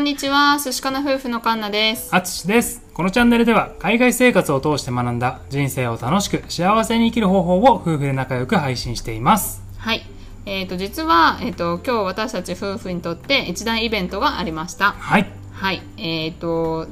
[0.00, 2.08] んにちは、寿司かな夫婦のカンナです。
[2.10, 2.82] あつしです。
[2.94, 9.62] このチャンネルでは海外生活を通して学んだ人生を楽しく幸せに生きる方法を夫婦で仲良く配信しています。
[9.76, 10.06] はい。
[10.46, 14.92] えっ、と、実は、えっ、と、今日私たち夫婦にとって一大イベントがありました。
[14.92, 15.26] はい。
[15.52, 15.82] はい。
[15.98, 16.86] えっ、と、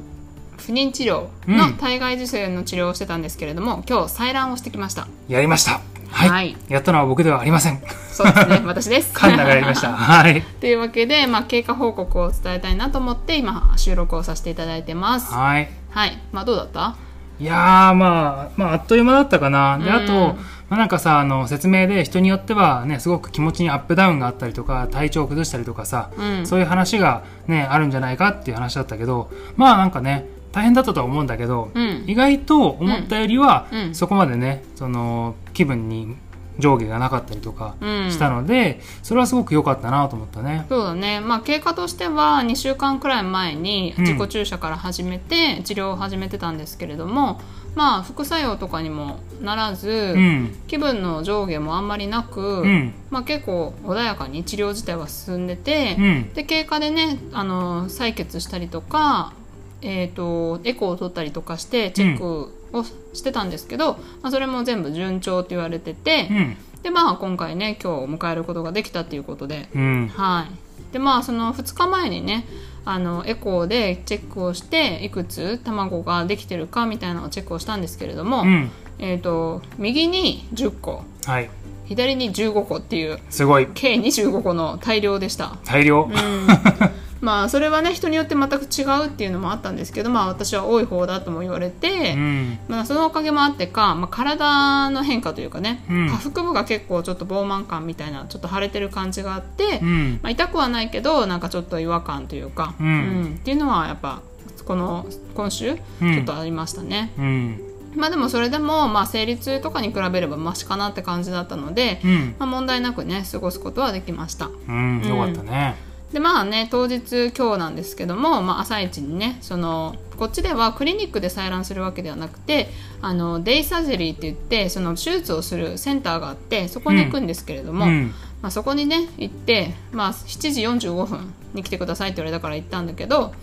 [0.57, 5.07] 不妊治療うんの体外受精の治療をしてたんですけれども、今日採卵をしてきました。
[5.27, 5.81] やりました。
[6.11, 6.29] はい。
[6.29, 7.81] はいやったのは僕ではありません。
[8.11, 9.13] そうですね、私です。
[9.13, 9.93] カンナがやりました。
[9.93, 10.41] はい。
[10.59, 15.33] というわけで、まあ、経過報告を伝えたいなと思って、今、収録をさせていただいてます。
[15.33, 15.69] はい。
[15.91, 16.19] はい。
[16.31, 16.95] まあ、どうだった？
[17.39, 19.77] いやー、まあ、まあ、あっという間だったかな。
[19.77, 20.35] で、うんあと、
[20.69, 26.45] まあ、なんかさ、あの、説明で人によってはね、すごく気持ちにアップダウンがあったりとか、体調を崩したりとかさ、うん。
[26.45, 36.15] そういう話がね、あるんじゃないかっていう話だったけど、まあなんかね、大変だったとは思うんだけど、うん意外と思ったよりは、うんうんそこまでね、その、気分に
[36.59, 40.65] 上下がなかったりとかうんしたので、それはすごく良かったなと思ったね。
[40.69, 47.39] そうだね、まあ、経過としては2週間くらい前にうん自己注射から始めて治療を始めてたんですけれども、
[47.75, 50.55] まあ、副作用とかにもならず、うん。
[50.67, 52.93] 気分の上下もあんまりなく、うん。
[53.09, 56.33] まあ、結構穏やかに治療自体は進んでて、うん。
[56.33, 59.33] で経過でねあの採血したりとか、
[59.81, 66.57] えー、とエコーを取ったりとかしてチェックをしてたんですけど、まあ、それも全部順調と言われてて、うん。
[66.83, 70.07] でまあ今回ね今日迎えることができたっていうことでうん。
[70.07, 70.47] は
[70.89, 72.45] い、でまあその2日前にね
[72.85, 78.71] あのエコーでチェックをしていくつ卵ができてるかみたいなのをチェックをしたんですけれども、うん。
[78.99, 81.49] えー、と右に10個はい。
[81.85, 83.67] 左に15個っていうすごい。
[83.73, 85.57] 計25個の大量でした。
[85.65, 86.07] 大量？
[87.21, 92.59] うんまあそれはね人によって全く違うっていうのもあったんですけどまあ私は多い方だとも言われて、うん。
[92.67, 100.19] まあ、そのおかげもあってか、まあ、体の変化というかね、うん下腹部が結構ちょっと膨満感みたいなちょっと腫れてる感じがあって、うん。
[100.23, 104.21] まあ、痛くはないけどなんかちょっと違和感というか、うんっていうのはやっぱ
[104.65, 105.05] この
[105.35, 107.61] 今週ちうんょっとありましたね、うん。
[107.95, 112.35] まあでもそれでもまあ生理痛とかに比べればマシかなって感じだったので、うん。
[112.39, 115.01] まあ、問題なくね過ごすことはできましたうん。
[115.05, 115.75] よかったね。
[116.13, 122.69] でまあね当日今日なんですけども、まあ、朝一にねそのこっちではクリニックで採卵するわけではなくて
[123.01, 128.13] あのデイサージェリーって言ってその手術をするセンターがあってそこに行くんですけれども、うん。
[128.41, 133.33] まあ、そこにね行って、まあ、7時45分に来てくださいって言われたから行ったんだけど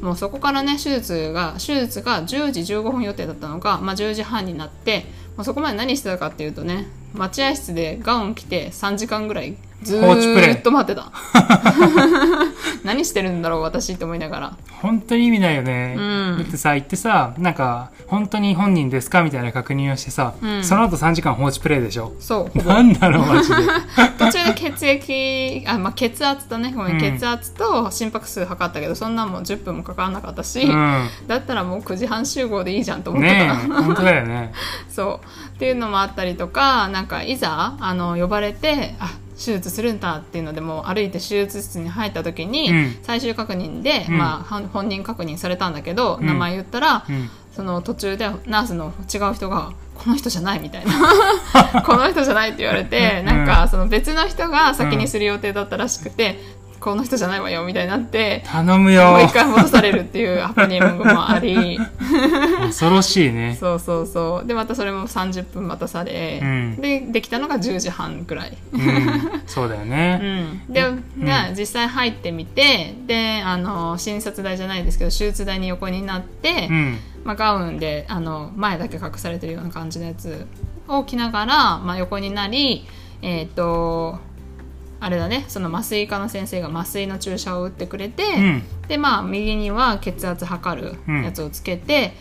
[0.00, 5.04] もうそこからね手術が手術が10時15分予定だったのが、まあ、10時半になって
[5.36, 10.50] もうそこまで何してたかっていうとね待合室でガウン着て3時間ぐらいず放置プレイ。
[10.52, 11.12] ーっと待ってた。
[12.84, 14.56] 何してるんだろう私って思いながら。
[14.82, 16.36] 本当に意味ないよね、うん。
[16.38, 19.22] だってさ行ってさなんか本当に本人ですか？
[19.22, 20.64] みたいな確認をしてさ、うん。
[20.64, 22.14] その後3時間放置プレイでしょ？
[22.20, 22.58] そう。
[22.64, 23.56] なんだろうマジで。
[24.18, 27.00] 途中で血液あ、まあ、血圧とねごめん、うん。
[27.00, 31.08] 血圧と心拍数測ったけどそんなんもう10分もかからなかったし、うん。
[31.26, 34.52] だったらもう9時半集合でいいじゃんと思ってねた、え本当だよね。
[34.88, 35.56] そう。
[35.56, 42.98] っていうのもあったりとかなんかいざあの呼ばれてあ手術するんだっていうのでもう歩いて手術室に入った時に、うん。
[43.02, 44.18] 最終確認で、うん。
[44.18, 46.26] まあ、本本人確認されたんだけど、うん。
[46.26, 47.30] 名前言ったら、うん。
[47.54, 53.26] その途中でナースの違う人が「この人じゃない」みたいな「この人じゃない」って言われて、うん。
[53.26, 56.38] なんかその別の人が先にする予定だったらしくて
[56.80, 58.42] 「この人じゃないわよ」みたいになって。
[58.46, 59.12] 頼むよ。
[59.12, 61.78] もう一回戻されるっていうハプニングもあり。
[62.66, 63.56] 恐ろしいね。
[63.58, 64.46] そうそうそう。
[64.46, 66.76] でまたそれも30分待たされ、うん。
[66.80, 69.42] でできたのが10時半くらい、うん。
[69.46, 70.82] そうだよ うねん、で、
[71.16, 76.98] ね実際入ってみてであの診察台じゃないですけど手術台に横になって、うん。
[77.24, 80.46] まあ、ガウンであの前だけ隠されてるような感じのやつ
[80.86, 82.86] を着ながら、まあ、横になり
[83.22, 84.20] えっ、と
[84.98, 85.44] あれだね。
[85.48, 88.62] その麻酔科の先生が麻酔の注射を打ってくれて、うん。
[88.88, 92.14] でまあ右には血圧測るやつをつけて、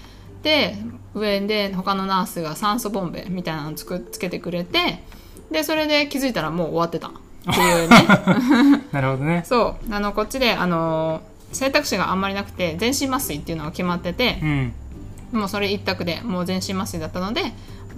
[0.43, 0.75] で
[1.13, 5.01] 上で他のナースが酸素ボンベみたいなのをつくつけてくれて
[5.49, 7.09] でそれで気づいたらもう終わってた。
[7.09, 7.11] っ
[7.53, 7.95] ていうね。
[8.91, 9.43] なるほどね。
[9.47, 9.93] そう。
[9.93, 11.21] あのこっちであの
[11.51, 14.73] 選択肢があんまりなくて全身麻酔っていうのが決まっててう、ん。
[15.31, 17.41] もうそれ一択でもう全身麻酔だったので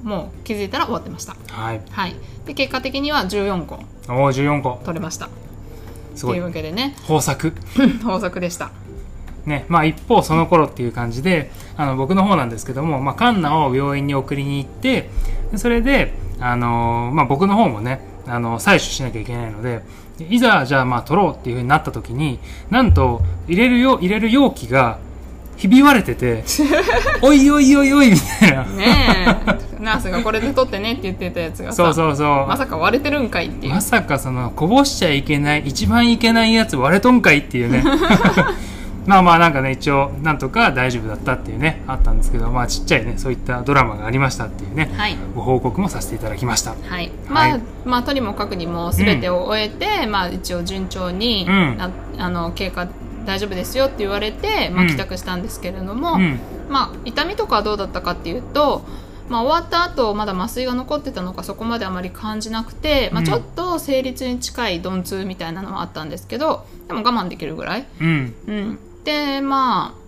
[0.03, 1.35] もう気づいたら終わってました。
[1.49, 1.81] はい。
[1.89, 2.15] はい。
[2.45, 3.79] で結果的には14個。
[4.09, 4.81] おお14個。
[4.85, 5.25] 取れました。
[5.25, 5.29] っ
[6.15, 6.35] すごい。
[6.35, 6.95] ていうわけでね。
[7.01, 7.53] 豊作。
[7.77, 8.71] 豊作でした。
[9.45, 15.09] ねまあ、一方その頃っていう感じであの僕の方なんですけども、まあ、カンナを病院に送りに行って
[15.53, 19.83] でそれで、あのーまあ、僕の方もねあの採取しなきゃいけないので
[20.17, 22.39] でいざじゃあまあ取ろうっていうふうになった時に
[22.69, 24.99] なんと入れるよ入れる容器が
[25.55, 26.43] ひび割れてて
[27.23, 28.63] おいおいおいおいみたいな。
[28.65, 32.47] ねえナースがこれで取ってねって言ってたやつがさそうそうそう。
[32.47, 37.83] まさか割れてるんかいっていう、まさかそのこぼしちゃいけない一番いけないやつ割れとんかいっていうね。
[39.07, 45.15] まあまあなんかね一応なんとか大丈夫だったっていうねあったんですけどまあちっちゃいねそういったドラマがありましたっていうね、はい。
[45.33, 46.71] ご報告もさせていただきました。
[46.71, 47.09] はい。
[47.29, 47.61] まあ、はい。
[47.85, 51.77] まあとにもかくにも全てを終えて、まあ一応順調に、うん。
[51.77, 52.87] なあの経過
[53.25, 54.89] 大丈夫ですよって言われて、まあ、うん。
[54.89, 56.39] 帰宅したんですけれども、うん。
[56.69, 58.83] まあ痛みとかはどうだったかっていうと
[59.29, 63.25] まあ、終わった後まだ麻酔が残ってたのかそこまであまり感じなくて、まあ、うん。
[63.25, 68.35] ちょっと生理痛に近い鈍痛みたいなのはあったんですけどでも我慢できるぐらい、うん。
[68.47, 70.07] うん、でまあ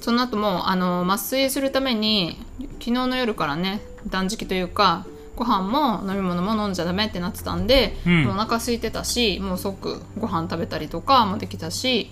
[0.00, 2.38] その後もあの麻酔するために
[2.78, 8.28] 昨日の夜からね断食というかご飯も飲み物も飲んじゃダメってなってたんで、うん。
[8.28, 12.10] お腹空いてたしもう即ご飯食べたりとかもできたし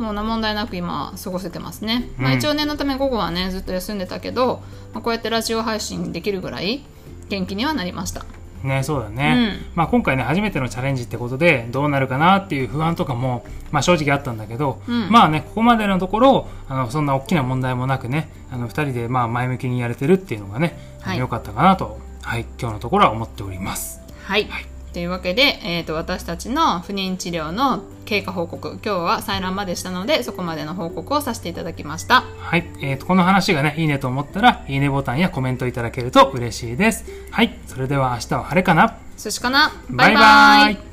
[0.00, 4.62] もうな問題なく今過ごせてますね、まあ、うん一応念のため午後はねずっと休んでたけど、
[4.94, 6.82] まあ、こうやってラジオ配信できるぐらい
[7.28, 8.24] 元気にはなりました。
[8.64, 15.10] ねそうだね、まあ、今回ね初めてのチャレンジってことでどうなるかなっていう不安とかも、まあ、正直あったんだけど、うん。
[15.10, 21.18] まあねここまでのところあのそんな大きな問題もなくねあの2人でまあ前向きにやれてるっていうのがね、はい。
[21.18, 24.00] 良かったかなと、はい、今日のところは思っております。
[24.24, 32.24] はい、はいというわけで、えー、と私たちの不妊治療の経過報告今日は採卵までしたのでそこまでの報告をさせていただきました。
[32.38, 37.04] はい、えーとこの話がねいいねと思ったらいいねボタンやコメントいただけると嬉しいです。
[37.30, 38.98] はい、それでは明日は晴れかな。
[39.16, 39.72] 寿司かな。
[39.90, 40.89] バイバイ